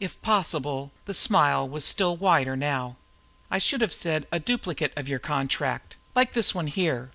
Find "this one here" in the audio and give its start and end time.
6.32-7.10